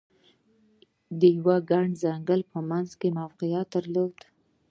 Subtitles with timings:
[1.19, 4.15] د یوه ګڼ ځنګل په منځ کې موقعیت درلود.